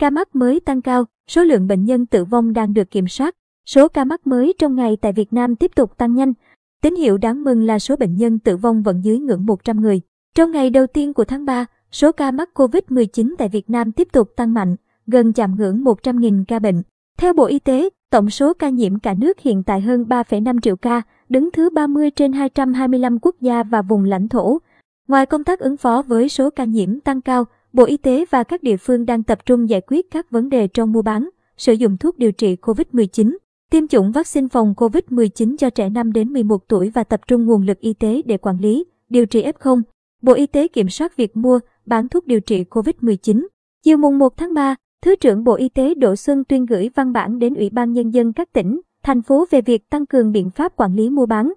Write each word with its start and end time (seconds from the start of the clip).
Ca 0.00 0.10
mắc 0.10 0.36
mới 0.36 0.60
tăng 0.60 0.82
cao, 0.82 1.04
số 1.28 1.44
lượng 1.44 1.66
bệnh 1.66 1.84
nhân 1.84 2.06
tử 2.06 2.24
vong 2.24 2.52
đang 2.52 2.74
được 2.74 2.90
kiểm 2.90 3.08
soát. 3.08 3.36
Số 3.66 3.88
ca 3.88 4.04
mắc 4.04 4.26
mới 4.26 4.54
trong 4.58 4.76
ngày 4.76 4.96
tại 5.00 5.12
Việt 5.12 5.32
Nam 5.32 5.56
tiếp 5.56 5.70
tục 5.76 5.96
tăng 5.96 6.14
nhanh. 6.14 6.32
Tín 6.82 6.94
hiệu 6.94 7.18
đáng 7.18 7.44
mừng 7.44 7.66
là 7.66 7.78
số 7.78 7.96
bệnh 7.96 8.16
nhân 8.16 8.38
tử 8.38 8.56
vong 8.56 8.82
vẫn 8.82 9.04
dưới 9.04 9.18
ngưỡng 9.18 9.46
100 9.46 9.80
người. 9.80 10.00
Trong 10.34 10.50
ngày 10.50 10.70
đầu 10.70 10.86
tiên 10.86 11.14
của 11.14 11.24
tháng 11.24 11.44
3, 11.44 11.66
số 11.92 12.12
ca 12.12 12.30
mắc 12.30 12.48
COVID-19 12.54 13.34
tại 13.38 13.48
Việt 13.48 13.70
Nam 13.70 13.92
tiếp 13.92 14.08
tục 14.12 14.28
tăng 14.36 14.54
mạnh, 14.54 14.76
gần 15.06 15.32
chạm 15.32 15.56
ngưỡng 15.56 15.84
100.000 15.84 16.44
ca 16.48 16.58
bệnh. 16.58 16.82
Theo 17.18 17.32
Bộ 17.32 17.44
Y 17.44 17.58
tế, 17.58 17.88
tổng 18.10 18.30
số 18.30 18.54
ca 18.54 18.68
nhiễm 18.68 18.98
cả 18.98 19.14
nước 19.14 19.40
hiện 19.40 19.62
tại 19.62 19.80
hơn 19.80 20.04
3,5 20.08 20.60
triệu 20.60 20.76
ca, 20.76 21.02
đứng 21.28 21.50
thứ 21.52 21.70
30 21.70 22.10
trên 22.10 22.32
225 22.32 23.18
quốc 23.18 23.36
gia 23.40 23.62
và 23.62 23.82
vùng 23.82 24.04
lãnh 24.04 24.28
thổ. 24.28 24.58
Ngoài 25.08 25.26
công 25.26 25.44
tác 25.44 25.60
ứng 25.60 25.76
phó 25.76 26.02
với 26.02 26.28
số 26.28 26.50
ca 26.50 26.64
nhiễm 26.64 27.00
tăng 27.00 27.20
cao, 27.20 27.44
Bộ 27.72 27.84
Y 27.84 27.96
tế 27.96 28.24
và 28.30 28.44
các 28.44 28.62
địa 28.62 28.76
phương 28.76 29.06
đang 29.06 29.22
tập 29.22 29.46
trung 29.46 29.68
giải 29.68 29.80
quyết 29.86 30.10
các 30.10 30.30
vấn 30.30 30.48
đề 30.48 30.68
trong 30.68 30.92
mua 30.92 31.02
bán, 31.02 31.28
sử 31.56 31.72
dụng 31.72 31.96
thuốc 31.96 32.18
điều 32.18 32.32
trị 32.32 32.56
COVID-19, 32.62 33.36
tiêm 33.70 33.88
chủng 33.88 34.12
vaccine 34.12 34.48
phòng 34.48 34.74
COVID-19 34.76 35.56
cho 35.56 35.70
trẻ 35.70 35.88
5 35.88 36.12
đến 36.12 36.32
11 36.32 36.68
tuổi 36.68 36.90
và 36.90 37.04
tập 37.04 37.20
trung 37.26 37.46
nguồn 37.46 37.62
lực 37.62 37.80
y 37.80 37.92
tế 37.92 38.22
để 38.24 38.36
quản 38.36 38.58
lý, 38.58 38.84
điều 39.08 39.26
trị 39.26 39.44
F0. 39.44 39.82
Bộ 40.22 40.32
Y 40.32 40.46
tế 40.46 40.68
kiểm 40.68 40.88
soát 40.88 41.16
việc 41.16 41.36
mua, 41.36 41.60
bán 41.86 42.08
thuốc 42.08 42.26
điều 42.26 42.40
trị 42.40 42.64
COVID-19. 42.70 43.46
Chiều 43.84 43.96
mùng 43.96 44.18
1 44.18 44.36
tháng 44.36 44.54
3, 44.54 44.76
Thứ 45.02 45.16
trưởng 45.16 45.44
Bộ 45.44 45.54
Y 45.54 45.68
tế 45.68 45.94
Đỗ 45.94 46.16
Xuân 46.16 46.44
Tuyên 46.44 46.66
gửi 46.66 46.90
văn 46.94 47.12
bản 47.12 47.38
đến 47.38 47.54
Ủy 47.54 47.70
ban 47.70 47.92
Nhân 47.92 48.10
dân 48.10 48.32
các 48.32 48.52
tỉnh, 48.52 48.80
thành 49.02 49.22
phố 49.22 49.46
về 49.50 49.60
việc 49.60 49.90
tăng 49.90 50.06
cường 50.06 50.32
biện 50.32 50.50
pháp 50.50 50.76
quản 50.76 50.94
lý 50.94 51.10
mua 51.10 51.26
bán, 51.26 51.52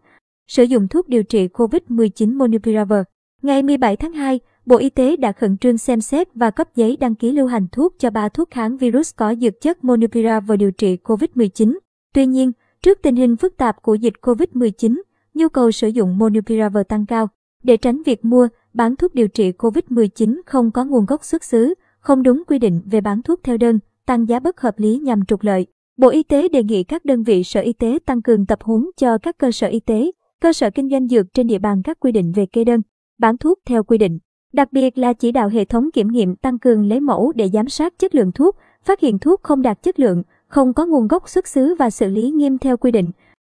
sử 0.47 0.63
dụng 0.63 0.87
thuốc 0.87 1.07
điều 1.07 1.23
trị 1.23 1.47
COVID-19 1.47 2.37
Monupiravir. 2.37 3.01
Ngày 3.41 3.63
17 3.63 3.95
tháng 3.95 4.13
2, 4.13 4.39
Bộ 4.65 4.77
Y 4.77 4.89
tế 4.89 5.15
đã 5.15 5.31
khẩn 5.31 5.57
trương 5.57 5.77
xem 5.77 6.01
xét 6.01 6.27
và 6.35 6.51
cấp 6.51 6.75
giấy 6.75 6.97
đăng 6.97 7.15
ký 7.15 7.31
lưu 7.31 7.47
hành 7.47 7.67
thuốc 7.71 7.95
cho 7.99 8.09
ba 8.09 8.29
thuốc 8.29 8.51
kháng 8.51 8.77
virus 8.77 9.15
có 9.15 9.35
dược 9.35 9.61
chất 9.61 9.83
Monupiravir 9.83 10.59
điều 10.59 10.71
trị 10.71 10.97
COVID-19. 11.03 11.77
Tuy 12.13 12.25
nhiên, 12.25 12.51
trước 12.83 12.99
tình 13.01 13.15
hình 13.15 13.37
phức 13.37 13.57
tạp 13.57 13.81
của 13.81 13.95
dịch 13.95 14.13
COVID-19, 14.21 15.01
nhu 15.33 15.49
cầu 15.49 15.71
sử 15.71 15.87
dụng 15.87 16.17
Monupiravir 16.17 16.81
tăng 16.89 17.05
cao. 17.05 17.27
Để 17.63 17.77
tránh 17.77 18.01
việc 18.05 18.25
mua, 18.25 18.47
bán 18.73 18.95
thuốc 18.95 19.15
điều 19.15 19.27
trị 19.27 19.51
COVID-19 19.51 20.41
không 20.45 20.71
có 20.71 20.85
nguồn 20.85 21.05
gốc 21.05 21.25
xuất 21.25 21.43
xứ, 21.43 21.73
không 21.99 22.23
đúng 22.23 22.43
quy 22.47 22.59
định 22.59 22.81
về 22.85 23.01
bán 23.01 23.21
thuốc 23.21 23.39
theo 23.43 23.57
đơn, 23.57 23.79
tăng 24.05 24.29
giá 24.29 24.39
bất 24.39 24.61
hợp 24.61 24.79
lý 24.79 24.99
nhằm 24.99 25.25
trục 25.25 25.43
lợi. 25.43 25.65
Bộ 25.97 26.09
Y 26.09 26.23
tế 26.23 26.49
đề 26.49 26.63
nghị 26.63 26.83
các 26.83 27.05
đơn 27.05 27.23
vị 27.23 27.43
sở 27.43 27.61
y 27.61 27.73
tế 27.73 27.99
tăng 28.05 28.21
cường 28.21 28.45
tập 28.45 28.59
huấn 28.61 28.89
cho 28.97 29.17
các 29.17 29.37
cơ 29.37 29.51
sở 29.51 29.67
y 29.67 29.79
tế, 29.79 30.11
cơ 30.41 30.53
sở 30.53 30.69
kinh 30.69 30.89
doanh 30.89 31.07
dược 31.07 31.33
trên 31.33 31.47
địa 31.47 31.59
bàn 31.59 31.81
các 31.83 31.99
quy 31.99 32.11
định 32.11 32.31
về 32.31 32.45
kê 32.45 32.63
đơn, 32.63 32.81
bán 33.17 33.37
thuốc 33.37 33.59
theo 33.65 33.83
quy 33.83 33.97
định. 33.97 34.19
Đặc 34.53 34.73
biệt 34.73 34.97
là 34.97 35.13
chỉ 35.13 35.31
đạo 35.31 35.49
hệ 35.49 35.65
thống 35.65 35.91
kiểm 35.91 36.07
nghiệm 36.07 36.35
tăng 36.35 36.59
cường 36.59 36.87
lấy 36.87 36.99
mẫu 36.99 37.33
để 37.35 37.49
giám 37.53 37.69
sát 37.69 37.99
chất 37.99 38.15
lượng 38.15 38.31
thuốc, 38.31 38.57
phát 38.83 38.99
hiện 38.99 39.19
thuốc 39.19 39.43
không 39.43 39.61
đạt 39.61 39.83
chất 39.83 39.99
lượng, 39.99 40.23
không 40.47 40.73
có 40.73 40.85
nguồn 40.85 41.07
gốc 41.07 41.29
xuất 41.29 41.47
xứ 41.47 41.75
và 41.79 41.89
xử 41.89 42.09
lý 42.09 42.31
nghiêm 42.31 42.57
theo 42.57 42.77
quy 42.77 42.91
định. 42.91 43.11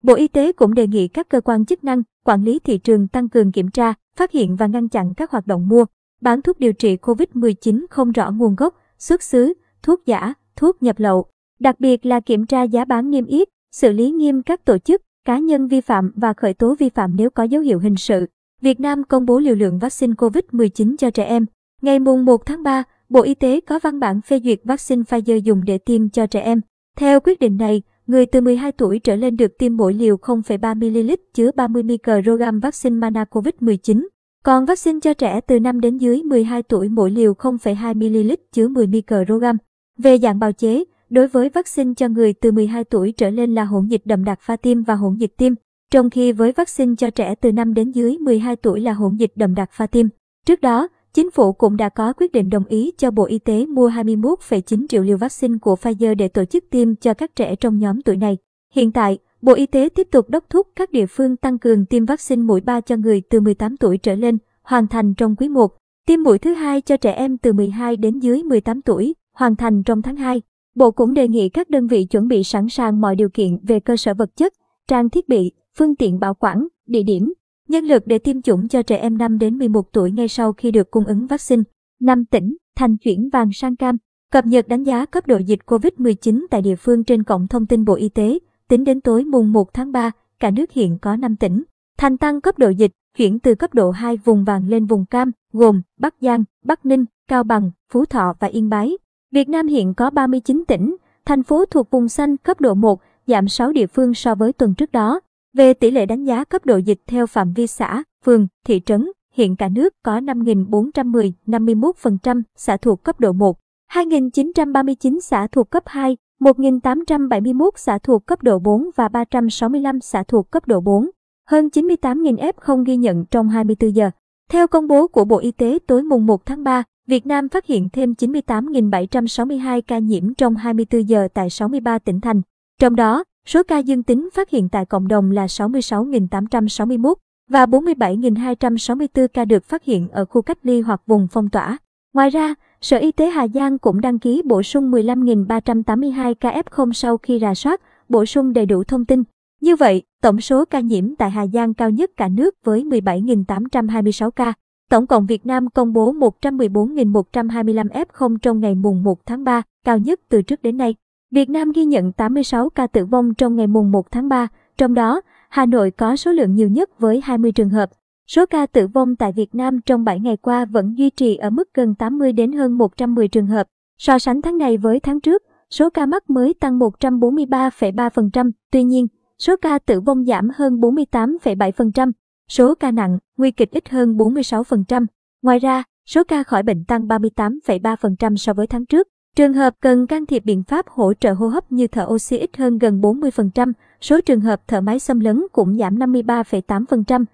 Bộ 0.04 0.14
Y 0.14 0.28
tế 0.28 0.52
cũng 0.52 0.74
đề 0.74 0.88
nghị 0.88 1.08
các 1.08 1.30
cơ 1.30 1.42
quan 1.42 1.66
chức 1.66 1.84
năng, 1.84 2.04
quản 2.24 2.44
lý 2.44 2.60
thị 2.60 2.78
trường 2.78 3.08
tăng 3.08 3.30
cường 3.30 3.52
kiểm 3.52 3.72
tra, 3.72 3.94
phát 4.16 4.32
hiện 4.32 4.56
và 4.56 4.68
ngăn 4.68 4.90
chặn 4.90 5.14
các 5.14 5.32
hoạt 5.32 5.48
động 5.48 5.70
mua, 5.70 5.86
bán 6.22 6.42
thuốc 6.42 6.60
điều 6.60 6.74
trị 6.74 6.96
COVID-19 6.96 7.86
không 7.90 8.12
rõ 8.12 8.32
nguồn 8.32 8.56
gốc, 8.56 8.76
xuất 8.98 9.24
xứ, 9.24 9.54
thuốc 9.84 10.06
giả, 10.06 10.34
thuốc 10.56 10.84
nhập 10.84 11.00
lậu. 11.00 11.26
Đặc 11.60 11.80
biệt 11.80 12.06
là 12.06 12.20
kiểm 12.20 12.46
tra 12.46 12.64
giá 12.64 12.86
bán 12.86 13.12
niêm 13.12 13.26
yết, 13.26 13.50
xử 13.72 13.92
lý 13.92 14.12
nghiêm 14.12 14.42
các 14.42 14.66
tổ 14.66 14.78
chức, 14.78 15.02
cá 15.26 15.38
nhân 15.38 15.68
vi 15.68 15.82
phạm 15.82 16.12
và 16.16 16.34
khởi 16.34 16.54
tố 16.54 16.76
vi 16.80 16.90
phạm 16.90 17.16
nếu 17.16 17.30
có 17.30 17.44
dấu 17.44 17.62
hiệu 17.62 17.80
hình 17.80 17.96
sự. 17.96 18.26
Việt 18.64 18.80
Nam 18.80 19.04
công 19.04 19.26
bố 19.26 19.40
liều 19.40 19.56
lượng 19.56 19.80
vaccine 19.80 20.14
COVID-19 20.14 20.96
cho 20.98 21.10
trẻ 21.10 21.24
em. 21.24 21.46
Ngày 21.82 22.00
mùng 22.00 22.26
1 22.26 22.46
tháng 22.46 22.64
3, 22.64 22.84
Bộ 23.10 23.22
Y 23.22 23.34
tế 23.34 23.60
có 23.60 23.80
văn 23.84 24.00
bản 24.00 24.22
phê 24.22 24.40
duyệt 24.44 24.60
vaccine 24.64 25.02
Pfizer 25.02 25.38
dùng 25.38 25.64
để 25.66 25.78
tiêm 25.78 26.10
cho 26.10 26.28
trẻ 26.28 26.42
em. 26.42 26.62
Theo 26.98 27.20
quyết 27.20 27.40
định 27.40 27.58
này, 27.58 27.82
người 28.08 28.26
từ 28.26 28.42
12 28.42 28.72
tuổi 28.72 29.00
trở 29.00 29.16
lên 29.16 29.38
được 29.38 29.58
tiêm 29.58 29.78
mỗi 29.78 29.94
liều 29.94 30.16
0,3ml 30.16 31.16
chứa 31.34 31.52
30 31.56 31.84
microgram 31.84 32.60
vaccine 32.60 32.96
Mana 32.96 33.26
COVID-19. 33.32 34.08
Còn 34.44 34.66
vaccine 34.66 35.00
cho 35.00 35.14
trẻ 35.14 35.42
từ 35.48 35.60
5 35.60 35.80
đến 35.80 35.98
dưới 35.98 36.24
12 36.24 36.64
tuổi 36.64 36.90
mỗi 36.90 37.12
liều 37.12 37.34
0,2ml 37.34 38.36
chứa 38.52 38.68
10 38.68 38.88
microgram. 38.88 39.58
Về 39.98 40.18
dạng 40.18 40.40
bào 40.40 40.52
chế, 40.52 40.84
đối 41.10 41.28
với 41.28 41.50
vaccine 41.50 41.94
cho 41.98 42.08
người 42.08 42.34
từ 42.34 42.52
12 42.52 42.84
tuổi 42.84 43.14
trở 43.18 43.30
lên 43.30 43.56
là 43.56 43.64
hỗn 43.64 43.88
dịch 43.88 44.02
đậm 44.06 44.24
đặc 44.24 44.40
pha 44.42 44.56
tiêm 44.56 44.84
và 44.84 44.96
hỗn 44.96 45.16
dịch 45.16 45.38
tiêm, 45.38 45.54
trong 45.92 46.10
khi 46.10 46.32
với 46.32 46.52
vaccine 46.52 46.96
cho 46.98 47.10
trẻ 47.10 47.36
từ 47.36 47.52
5 47.52 47.74
đến 47.74 47.92
dưới 47.92 48.18
12 48.18 48.56
tuổi 48.56 48.82
là 48.82 48.94
hỗn 48.94 49.16
dịch 49.16 49.32
đậm 49.36 49.56
đặc 49.56 49.70
pha 49.72 49.88
tiêm. 49.88 50.08
Trước 50.46 50.62
đó, 50.62 50.88
Chính 51.14 51.32
phủ 51.32 51.54
cũng 51.54 51.78
đã 51.78 51.90
có 51.90 52.14
quyết 52.14 52.32
định 52.32 52.50
đồng 52.50 52.66
ý 52.66 52.92
cho 52.98 53.12
Bộ 53.12 53.26
Y 53.26 53.40
tế 53.40 53.66
mua 53.66 53.90
21,9 53.90 54.88
triệu 54.88 55.04
liều 55.04 55.18
vaccine 55.18 55.58
của 55.62 55.76
Pfizer 55.76 56.16
để 56.16 56.28
tổ 56.28 56.46
chức 56.46 56.64
tiêm 56.70 56.96
cho 56.96 57.14
các 57.14 57.36
trẻ 57.36 57.56
trong 57.56 57.80
nhóm 57.80 58.02
tuổi 58.02 58.18
này. 58.18 58.38
Hiện 58.74 58.92
tại, 58.92 59.18
Bộ 59.42 59.54
Y 59.54 59.66
tế 59.66 59.90
tiếp 59.96 60.08
tục 60.12 60.30
đốc 60.30 60.50
thúc 60.50 60.68
các 60.76 60.92
địa 60.92 61.06
phương 61.06 61.38
tăng 61.38 61.60
cường 61.60 61.86
tiêm 61.86 62.06
vaccine 62.06 62.42
mũi 62.42 62.62
3 62.62 62.82
cho 62.82 62.96
người 62.96 63.22
từ 63.30 63.40
18 63.40 63.78
tuổi 63.78 63.98
trở 63.98 64.16
lên, 64.16 64.38
hoàn 64.64 64.88
thành 64.88 65.14
trong 65.14 65.36
quý 65.36 65.50
1. 65.50 65.78
Tiêm 66.08 66.24
mũi 66.24 66.40
thứ 66.40 66.54
hai 66.54 66.82
cho 66.82 66.98
trẻ 66.98 67.12
em 67.12 67.38
từ 67.38 67.54
12 67.54 67.98
đến 67.98 68.20
dưới 68.20 68.44
18 68.44 68.82
tuổi, 68.82 69.16
hoàn 69.34 69.56
thành 69.56 69.84
trong 69.84 70.02
tháng 70.02 70.16
2. 70.16 70.42
Bộ 70.76 70.92
cũng 70.92 71.14
đề 71.14 71.28
nghị 71.28 71.50
các 71.50 71.70
đơn 71.70 71.88
vị 71.88 72.06
chuẩn 72.06 72.28
bị 72.28 72.44
sẵn 72.44 72.70
sàng 72.70 73.02
mọi 73.02 73.16
điều 73.16 73.30
kiện 73.30 73.60
về 73.64 73.80
cơ 73.80 73.98
sở 73.98 74.14
vật 74.14 74.30
chất, 74.36 74.54
trang 74.88 75.10
thiết 75.10 75.30
bị, 75.30 75.52
phương 75.78 75.96
tiện 75.96 76.20
bảo 76.20 76.34
quản, 76.34 76.68
địa 76.88 77.04
điểm, 77.04 77.34
nhân 77.68 77.86
lực 77.86 78.08
để 78.08 78.18
tiêm 78.20 78.42
chủng 78.42 78.68
cho 78.68 78.82
trẻ 78.82 78.98
em 78.98 79.18
5 79.18 79.38
đến 79.38 79.58
11 79.58 79.92
tuổi 79.92 80.12
ngay 80.12 80.28
sau 80.28 80.54
khi 80.54 80.72
được 80.72 80.92
cung 80.92 81.06
ứng 81.06 81.28
vaccine. 81.28 81.64
5 82.02 82.26
tỉnh, 82.26 82.58
thành 82.76 82.98
chuyển 82.98 83.30
vàng 83.30 83.50
sang 83.54 83.76
cam. 83.76 83.98
Cập 84.32 84.46
nhật 84.46 84.68
đánh 84.68 84.84
giá 84.84 85.06
cấp 85.06 85.28
độ 85.28 85.38
dịch 85.38 85.60
COVID-19 85.66 86.46
tại 86.52 86.62
địa 86.62 86.76
phương 86.76 87.04
trên 87.04 87.24
cổng 87.24 87.48
thông 87.48 87.66
tin 87.66 87.86
Bộ 87.86 87.94
Y 87.94 88.10
tế. 88.10 88.40
Tính 88.68 88.84
đến 88.84 89.02
tối 89.02 89.24
mùng 89.24 89.54
1 89.54 89.74
tháng 89.74 89.92
3, 89.92 90.12
cả 90.40 90.52
nước 90.52 90.72
hiện 90.72 90.98
có 91.02 91.16
5 91.16 91.36
tỉnh. 91.36 91.64
Thành 91.98 92.18
tăng 92.18 92.42
cấp 92.42 92.58
độ 92.58 92.70
dịch, 92.70 92.92
chuyển 93.18 93.40
từ 93.40 93.56
cấp 93.56 93.74
độ 93.74 93.92
2 93.92 94.18
vùng 94.18 94.44
vàng 94.44 94.68
lên 94.68 94.86
vùng 94.86 95.06
cam, 95.06 95.32
gồm 95.54 95.82
Bắc 96.00 96.16
Giang, 96.22 96.44
Bắc 96.64 96.86
Ninh, 96.86 97.06
Cao 97.28 97.44
Bằng, 97.44 97.72
Phú 97.92 98.06
Thọ 98.06 98.34
và 98.40 98.48
Yên 98.48 98.70
Bái. 98.70 98.98
Việt 99.32 99.50
Nam 99.50 99.68
hiện 99.68 99.94
có 99.94 100.10
39 100.10 100.64
tỉnh, 100.68 100.96
thành 101.26 101.44
phố 101.44 101.66
thuộc 101.66 101.92
vùng 101.92 102.10
xanh 102.10 102.38
cấp 102.38 102.62
độ 102.62 102.74
1, 102.74 103.02
giảm 103.28 103.48
6 103.48 103.72
địa 103.72 103.88
phương 103.88 104.14
so 104.14 104.36
với 104.36 104.54
tuần 104.54 104.74
trước 104.74 104.92
đó. 104.92 105.20
Về 105.54 105.74
tỷ 105.74 105.92
lệ 105.92 106.06
đánh 106.06 106.24
giá 106.24 106.44
cấp 106.44 106.66
độ 106.66 106.78
dịch 106.78 107.02
theo 107.08 107.28
phạm 107.28 107.54
vi 107.54 107.68
xã, 107.68 108.04
phường, 108.26 108.48
thị 108.66 108.82
trấn, 108.86 109.12
hiện 109.34 109.56
cả 109.56 109.70
nước 109.70 109.94
có 110.04 110.20
5.410, 110.20 111.32
51% 111.48 112.42
xã 112.56 112.78
thuộc 112.78 113.04
cấp 113.04 113.20
độ 113.20 113.32
1, 113.32 113.58
2.939 113.92 115.20
xã 115.20 115.48
thuộc 115.48 115.70
cấp 115.70 115.84
2, 115.86 116.18
1.871 116.40 117.70
xã 117.76 117.98
thuộc 117.98 118.26
cấp 118.26 118.44
độ 118.44 118.60
4 118.60 118.90
và 118.96 119.10
365 119.10 120.00
xã 120.00 120.24
thuộc 120.24 120.52
cấp 120.52 120.68
độ 120.68 120.82
4. 120.82 121.10
Hơn 121.50 121.68
98.000 121.68 122.52
f0 122.52 122.84
ghi 122.84 122.98
nhận 122.98 123.26
trong 123.26 123.50
24 123.50 123.96
giờ. 123.96 124.12
Theo 124.50 124.68
công 124.68 124.88
bố 124.88 125.08
của 125.08 125.26
Bộ 125.26 125.38
Y 125.38 125.52
tế 125.52 125.80
tối 125.88 126.04
mùng 126.04 126.26
1 126.26 126.46
tháng 126.46 126.64
3, 126.64 126.84
Việt 127.08 127.26
Nam 127.26 127.50
phát 127.50 127.66
hiện 127.66 127.90
thêm 127.94 128.14
98.762 128.14 129.82
ca 129.88 129.98
nhiễm 129.98 130.34
trong 130.34 130.56
24 130.56 131.10
giờ 131.10 131.28
tại 131.34 131.50
63 131.50 132.00
tỉnh 132.00 132.22
thành. 132.22 132.42
Trong 132.80 132.96
đó, 132.96 133.24
số 133.46 133.64
ca 133.64 133.78
dương 133.78 134.04
tính 134.04 134.30
phát 134.34 134.50
hiện 134.50 134.70
tại 134.70 134.86
cộng 134.86 135.08
đồng 135.08 135.32
là 135.32 135.46
66.861 135.46 137.14
và 137.50 137.66
47.264 137.66 139.28
ca 139.28 139.46
được 139.46 139.64
phát 139.64 139.84
hiện 139.84 140.10
ở 140.10 140.26
khu 140.26 140.42
cách 140.42 140.58
ly 140.64 140.82
hoặc 140.82 141.02
vùng 141.06 141.28
phong 141.32 141.50
tỏa. 141.50 141.78
Ngoài 142.14 142.30
ra, 142.30 142.56
Sở 142.82 142.98
Y 142.98 143.12
tế 143.12 143.30
Hà 143.30 143.48
Giang 143.48 143.78
cũng 143.78 144.02
đăng 144.02 144.20
ký 144.20 144.42
bổ 144.46 144.64
sung 144.64 144.92
15.382 144.92 146.34
ca 146.34 146.62
F0 146.62 146.92
sau 146.92 147.18
khi 147.18 147.40
rà 147.40 147.54
soát, 147.54 147.82
bổ 148.10 148.26
sung 148.26 148.54
đầy 148.54 148.66
đủ 148.66 148.84
thông 148.84 149.06
tin. 149.06 149.24
Như 149.62 149.76
vậy, 149.76 150.04
tổng 150.22 150.42
số 150.42 150.66
ca 150.66 150.80
nhiễm 150.80 151.16
tại 151.16 151.30
Hà 151.30 151.48
Giang 151.48 151.74
cao 151.74 151.90
nhất 151.90 152.12
cả 152.18 152.28
nước 152.28 152.56
với 152.64 152.84
17.826 152.84 154.32
ca. 154.32 154.54
Tổng 154.90 155.08
cộng 155.08 155.26
Việt 155.26 155.46
Nam 155.46 155.70
công 155.70 155.94
bố 155.94 156.14
114.125 156.14 157.88
F0 157.88 158.38
trong 158.38 158.60
ngày 158.60 158.76
mùng 158.76 159.04
1 159.04 159.26
tháng 159.26 159.44
3, 159.44 159.62
cao 159.86 159.98
nhất 159.98 160.20
từ 160.30 160.42
trước 160.42 160.62
đến 160.62 160.78
nay. 160.78 160.96
Việt 161.34 161.50
Nam 161.50 161.72
ghi 161.72 161.86
nhận 161.86 162.12
86 162.12 162.70
ca 162.70 162.88
tử 162.88 163.06
vong 163.06 163.34
trong 163.34 163.56
ngày 163.56 163.68
mùng 163.68 163.92
1 163.92 164.12
tháng 164.12 164.30
3, 164.30 164.48
trong 164.78 164.94
đó 164.94 165.22
Hà 165.50 165.66
Nội 165.66 165.92
có 165.92 166.16
số 166.16 166.32
lượng 166.32 166.56
nhiều 166.56 166.68
nhất 166.68 167.00
với 167.00 167.22
20 167.24 167.52
trường 167.52 167.70
hợp. 167.70 167.90
Số 168.28 168.46
ca 168.46 168.66
tử 168.66 168.88
vong 168.88 169.16
tại 169.16 169.32
Việt 169.32 169.56
Nam 169.56 169.82
trong 169.86 170.04
7 170.04 170.20
ngày 170.20 170.38
qua 170.38 170.66
vẫn 170.66 170.98
duy 170.98 171.10
trì 171.10 171.36
ở 171.36 171.50
mức 171.50 171.70
gần 171.74 171.96
80 171.96 172.34
đến 172.34 172.52
hơn 172.52 172.78
110 172.78 173.28
trường 173.28 173.48
hợp. 173.48 173.68
So 173.98 174.20
sánh 174.20 174.42
tháng 174.42 174.58
này 174.58 174.78
với 174.78 175.00
tháng 175.00 175.22
trước, 175.22 175.44
số 175.70 175.90
ca 175.90 176.06
mắc 176.06 176.30
mới 176.30 176.54
tăng 176.54 176.80
143,3%, 176.80 178.52
tuy 178.72 178.84
nhiên, 178.84 179.08
số 179.40 179.56
ca 179.62 179.80
tử 179.80 180.02
vong 180.02 180.26
giảm 180.26 180.50
hơn 180.56 180.80
48,7%, 180.80 182.12
số 182.50 182.76
ca 182.76 182.92
nặng, 182.92 183.20
nguy 183.38 183.52
kịch 183.52 183.72
ít 183.72 183.90
hơn 183.90 184.18
46%. 184.18 185.06
Ngoài 185.42 185.60
ra, 185.60 185.84
số 186.06 186.24
ca 186.24 186.44
khỏi 186.44 186.64
bệnh 186.64 186.86
tăng 186.86 187.08
38,3% 187.08 188.36
so 188.36 188.54
với 188.54 188.68
tháng 188.68 188.86
trước. 188.86 189.08
Trường 189.36 189.54
hợp 189.54 189.74
cần 189.80 190.08
can 190.08 190.26
thiệp 190.26 190.46
biện 190.46 190.64
pháp 190.64 190.88
hỗ 190.88 191.14
trợ 191.14 191.34
hô 191.34 191.48
hấp 191.48 191.72
như 191.72 191.88
thở 191.88 192.08
oxy 192.10 192.38
ít 192.38 192.58
hơn 192.58 192.78
gần 192.78 193.02
40%, 193.02 193.74
số 194.02 194.22
trường 194.22 194.42
hợp 194.42 194.62
thở 194.68 194.82
máy 194.82 195.00
xâm 195.00 195.20
lấn 195.20 195.44
cũng 195.52 195.78
giảm 195.78 196.00
53,8%. 196.00 197.26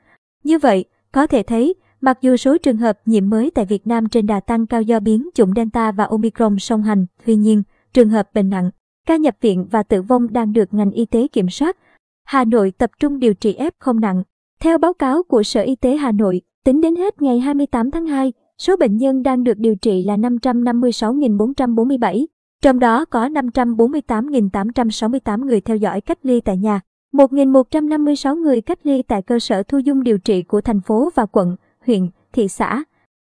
Như 0.44 0.60
vậy, 0.60 0.86
có 1.12 1.28
thể 1.28 1.44
thấy, 1.44 1.76
Mặc 2.02 2.18
dù 2.22 2.38
số 2.38 2.58
trường 2.58 2.78
hợp 2.78 3.00
nhiễm 3.06 3.30
mới 3.30 3.52
tại 3.56 3.66
Việt 3.66 3.88
Nam 3.88 4.10
trên 4.10 4.28
đà 4.28 4.40
tăng 4.40 4.68
cao 4.68 4.82
do 4.82 5.00
biến 5.00 5.30
chủng 5.34 5.54
Delta 5.56 5.92
và 5.92 6.04
Omicron 6.04 6.60
song 6.60 6.84
hành, 6.84 7.06
tuy 7.26 7.36
nhiên, 7.36 7.64
trường 7.94 8.10
hợp 8.10 8.34
bệnh 8.34 8.50
nặng, 8.50 8.72
ca 9.08 9.16
nhập 9.16 9.36
viện 9.42 9.68
và 9.72 9.84
tử 9.84 10.02
vong 10.02 10.34
đang 10.34 10.54
được 10.54 10.74
ngành 10.74 10.92
y 10.92 11.06
tế 11.06 11.28
kiểm 11.28 11.50
soát. 11.50 11.78
Hà 12.26 12.46
Nội 12.46 12.74
tập 12.78 12.92
trung 13.00 13.20
điều 13.20 13.34
trị 13.34 13.56
F 13.60 13.72
không 13.80 14.00
nặng. 14.00 14.24
Theo 14.62 14.78
báo 14.78 14.94
cáo 14.94 15.24
của 15.24 15.44
Sở 15.44 15.62
Y 15.62 15.76
tế 15.76 15.98
Hà 15.98 16.12
Nội, 16.12 16.42
tính 16.64 16.82
đến 16.82 16.96
hết 16.96 17.22
ngày 17.22 17.40
28 17.40 17.92
tháng 17.92 18.08
2, 18.08 18.34
số 18.60 18.76
bệnh 18.76 18.98
nhân 18.98 19.24
đang 19.24 19.44
được 19.44 19.58
điều 19.58 19.76
trị 19.76 20.04
là 20.04 20.18
556.447, 20.18 22.26
trong 22.62 22.80
đó 22.80 23.06
có 23.06 23.28
548.868 23.28 25.46
người 25.46 25.62
theo 25.62 25.78
dõi 25.78 26.02
cách 26.02 26.20
ly 26.24 26.42
tại 26.42 26.58
nhà, 26.58 26.80
1.156 27.14 28.36
người 28.36 28.62
cách 28.62 28.80
ly 28.84 29.02
tại 29.02 29.22
cơ 29.22 29.40
sở 29.40 29.64
thu 29.64 29.78
dung 29.78 30.04
điều 30.04 30.18
trị 30.18 30.44
của 30.44 30.62
thành 30.62 30.82
phố 30.82 31.10
và 31.16 31.26
quận, 31.26 31.56
huyện, 31.86 32.08
thị 32.34 32.48
xã. 32.48 32.84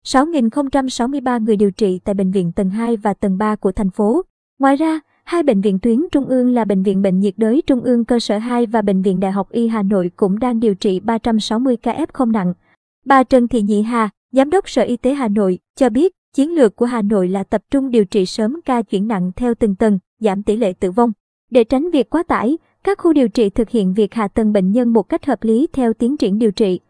6.063 0.04 1.44
người 1.44 1.56
điều 1.56 1.70
trị 1.70 2.00
tại 2.04 2.14
bệnh 2.14 2.30
viện 2.30 2.52
tầng 2.52 2.70
2 2.70 2.96
và 2.96 3.14
tầng 3.14 3.38
3 3.38 3.56
của 3.56 3.72
thành 3.72 3.90
phố. 3.90 4.22
Ngoài 4.58 4.76
ra, 4.76 5.00
hai 5.24 5.42
bệnh 5.42 5.60
viện 5.60 5.78
tuyến 5.78 6.00
trung 6.12 6.26
ương 6.26 6.54
là 6.54 6.64
Bệnh 6.64 6.82
viện 6.82 7.02
Bệnh 7.02 7.20
nhiệt 7.20 7.34
đới 7.36 7.62
Trung 7.66 7.80
ương 7.80 8.04
cơ 8.04 8.20
sở 8.20 8.38
2 8.38 8.66
và 8.66 8.82
Bệnh 8.82 9.02
viện 9.02 9.20
Đại 9.20 9.32
học 9.32 9.50
Y 9.50 9.68
Hà 9.68 9.82
Nội 9.82 10.10
cũng 10.16 10.38
đang 10.38 10.60
điều 10.60 10.74
trị 10.74 11.00
360 11.00 11.76
ca 11.76 11.92
F 11.92 12.06
không 12.12 12.32
nặng. 12.32 12.54
Bà 13.04 13.22
Trần 13.22 13.48
Thị 13.48 13.62
Nhị 13.62 13.82
Hà, 13.82 14.10
Giám 14.32 14.50
đốc 14.50 14.68
Sở 14.68 14.82
Y 14.82 14.96
tế 14.96 15.14
Hà 15.14 15.28
Nội, 15.28 15.58
cho 15.76 15.90
biết 15.90 16.12
chiến 16.34 16.54
lược 16.54 16.76
của 16.76 16.86
Hà 16.86 17.02
Nội 17.02 17.28
là 17.28 17.42
tập 17.42 17.62
trung 17.70 17.90
điều 17.90 18.04
trị 18.04 18.26
sớm 18.26 18.60
ca 18.64 18.82
chuyển 18.82 19.08
nặng 19.08 19.30
theo 19.36 19.54
từng 19.54 19.74
tầng, 19.74 19.98
giảm 20.20 20.42
tỷ 20.42 20.56
lệ 20.56 20.72
tử 20.72 20.90
vong. 20.90 21.12
Để 21.50 21.64
tránh 21.64 21.90
việc 21.90 22.10
quá 22.10 22.22
tải, 22.22 22.58
các 22.84 22.98
khu 22.98 23.12
điều 23.12 23.28
trị 23.28 23.50
thực 23.50 23.70
hiện 23.70 23.94
việc 23.94 24.14
hạ 24.14 24.28
tầng 24.28 24.52
bệnh 24.52 24.70
nhân 24.70 24.88
một 24.88 25.02
cách 25.02 25.26
hợp 25.26 25.44
lý 25.44 25.66
theo 25.72 25.92
tiến 25.92 26.16
triển 26.16 26.38
điều 26.38 26.50
trị. 26.50 26.80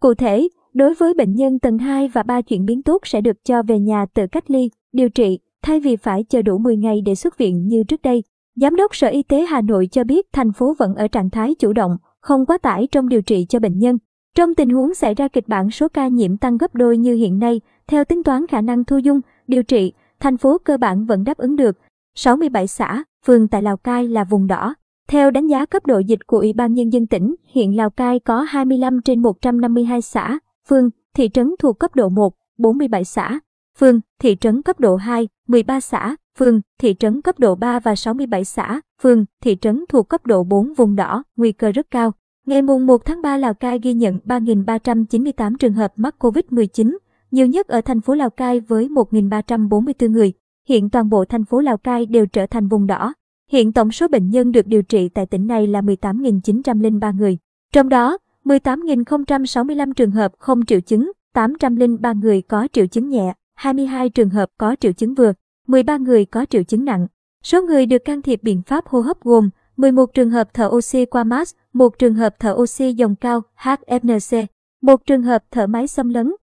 Cụ 0.00 0.14
thể, 0.14 0.48
đối 0.74 0.94
với 0.94 1.14
bệnh 1.14 1.34
nhân 1.34 1.58
tầng 1.58 1.78
2 1.78 2.08
và 2.08 2.22
3 2.22 2.40
chuyển 2.40 2.64
biến 2.64 2.82
tốt 2.82 2.98
sẽ 3.04 3.20
được 3.20 3.44
cho 3.44 3.62
về 3.62 3.78
nhà 3.78 4.06
tự 4.14 4.26
cách 4.26 4.50
ly, 4.50 4.70
điều 4.92 5.08
trị, 5.08 5.38
thay 5.62 5.80
vì 5.80 5.96
phải 5.96 6.24
chờ 6.24 6.42
đủ 6.42 6.58
10 6.58 6.76
ngày 6.76 7.00
để 7.00 7.14
xuất 7.14 7.38
viện 7.38 7.66
như 7.66 7.84
trước 7.84 8.02
đây. 8.02 8.22
Giám 8.56 8.76
đốc 8.76 8.96
Sở 8.96 9.08
Y 9.08 9.22
tế 9.22 9.46
Hà 9.46 9.60
Nội 9.60 9.88
cho 9.92 10.04
biết 10.04 10.26
thành 10.32 10.52
phố 10.52 10.74
vẫn 10.78 10.94
ở 10.94 11.08
trạng 11.08 11.30
thái 11.30 11.54
chủ 11.54 11.72
động, 11.72 11.96
không 12.20 12.46
quá 12.46 12.58
tải 12.58 12.88
trong 12.92 13.08
điều 13.08 13.22
trị 13.22 13.46
cho 13.48 13.60
bệnh 13.60 13.78
nhân. 13.78 13.98
Trong 14.34 14.54
tình 14.54 14.70
huống 14.70 14.94
xảy 14.94 15.14
ra 15.14 15.28
kịch 15.28 15.48
bản 15.48 15.70
số 15.70 15.88
ca 15.88 16.08
nhiễm 16.08 16.36
tăng 16.36 16.56
gấp 16.58 16.74
đôi 16.74 16.98
như 16.98 17.14
hiện 17.14 17.38
nay, 17.38 17.60
theo 17.86 18.04
tính 18.04 18.22
toán 18.22 18.46
khả 18.46 18.60
năng 18.60 18.84
thu 18.84 18.98
dung, 18.98 19.20
điều 19.46 19.62
trị, 19.62 19.92
thành 20.20 20.36
phố 20.36 20.58
cơ 20.58 20.76
bản 20.76 21.04
vẫn 21.04 21.24
đáp 21.24 21.38
ứng 21.38 21.56
được. 21.56 21.78
67 22.14 22.66
xã, 22.66 23.04
phường 23.26 23.48
tại 23.48 23.62
Lào 23.62 23.76
Cai 23.76 24.08
là 24.08 24.24
vùng 24.24 24.46
đỏ. 24.46 24.74
Theo 25.08 25.30
đánh 25.30 25.46
giá 25.46 25.66
cấp 25.66 25.86
độ 25.86 25.98
dịch 25.98 26.26
của 26.26 26.38
Ủy 26.38 26.52
ban 26.52 26.74
Nhân 26.74 26.92
dân 26.92 27.06
tỉnh, 27.06 27.34
hiện 27.54 27.76
Lào 27.76 27.90
Cai 27.90 28.20
có 28.20 28.40
25 28.40 29.00
trên 29.04 29.22
152 29.22 30.02
xã, 30.02 30.38
phường, 30.68 30.90
thị 31.14 31.28
trấn 31.28 31.54
thuộc 31.58 31.78
cấp 31.78 31.94
độ 31.94 32.08
1, 32.08 32.34
47 32.58 33.04
xã, 33.04 33.40
phường, 33.78 34.00
thị 34.18 34.36
trấn 34.40 34.62
cấp 34.62 34.80
độ 34.80 34.96
2, 34.96 35.28
13 35.48 35.80
xã, 35.80 36.16
phường, 36.38 36.60
thị 36.78 36.94
trấn 36.98 37.22
cấp 37.22 37.38
độ 37.38 37.54
3 37.54 37.80
và 37.80 37.96
67 37.96 38.44
xã, 38.44 38.80
phường, 39.02 39.24
thị 39.42 39.56
trấn 39.60 39.84
thuộc 39.88 40.08
cấp 40.08 40.26
độ 40.26 40.44
4 40.44 40.74
vùng 40.74 40.96
đỏ, 40.96 41.22
nguy 41.36 41.52
cơ 41.52 41.72
rất 41.72 41.90
cao. 41.90 42.12
Ngày 42.48 42.62
mùng 42.62 42.86
1 42.86 43.04
tháng 43.04 43.22
3 43.22 43.36
Lào 43.36 43.54
Cai 43.54 43.78
ghi 43.82 43.92
nhận 43.94 44.18
3.398 44.24 45.56
trường 45.56 45.72
hợp 45.72 45.92
mắc 45.96 46.14
COVID-19, 46.18 46.96
nhiều 47.30 47.46
nhất 47.46 47.68
ở 47.68 47.80
thành 47.80 48.00
phố 48.00 48.14
Lào 48.14 48.30
Cai 48.30 48.60
với 48.60 48.88
1.344 48.88 50.10
người. 50.10 50.32
Hiện 50.68 50.90
toàn 50.90 51.08
bộ 51.10 51.24
thành 51.24 51.44
phố 51.44 51.60
Lào 51.60 51.76
Cai 51.76 52.06
đều 52.06 52.26
trở 52.26 52.46
thành 52.46 52.68
vùng 52.68 52.86
đỏ. 52.86 53.14
Hiện 53.50 53.72
tổng 53.72 53.92
số 53.92 54.08
bệnh 54.08 54.30
nhân 54.30 54.52
được 54.52 54.66
điều 54.66 54.82
trị 54.82 55.08
tại 55.08 55.26
tỉnh 55.26 55.46
này 55.46 55.66
là 55.66 55.80
18.903 55.80 57.16
người. 57.16 57.38
Trong 57.72 57.88
đó, 57.88 58.18
18.065 58.44 59.92
trường 59.92 60.10
hợp 60.10 60.32
không 60.38 60.66
triệu 60.66 60.80
chứng, 60.80 61.12
803 61.34 62.12
người 62.12 62.42
có 62.42 62.68
triệu 62.72 62.86
chứng 62.86 63.08
nhẹ, 63.08 63.34
22 63.54 64.08
trường 64.08 64.30
hợp 64.30 64.50
có 64.58 64.76
triệu 64.80 64.92
chứng 64.92 65.14
vừa, 65.14 65.32
13 65.66 65.96
người 65.96 66.24
có 66.24 66.46
triệu 66.50 66.62
chứng 66.62 66.84
nặng. 66.84 67.06
Số 67.42 67.62
người 67.62 67.86
được 67.86 68.04
can 68.04 68.22
thiệp 68.22 68.42
biện 68.42 68.62
pháp 68.62 68.86
hô 68.86 69.00
hấp 69.00 69.20
gồm 69.20 69.50
11 69.78 70.14
trường 70.14 70.30
hợp 70.30 70.48
thở 70.54 70.66
oxy 70.66 71.04
qua 71.04 71.24
mask, 71.24 71.56
một 71.78 71.98
trường 71.98 72.14
hợp 72.14 72.34
thở 72.38 72.52
oxy 72.52 72.92
dòng 72.92 73.14
cao 73.14 73.42
HFNC, 73.56 74.46
một 74.82 75.06
trường 75.06 75.22
hợp 75.22 75.44
thở 75.50 75.66
máy 75.66 75.86
xâm 75.86 76.08
lấn, 76.08 76.32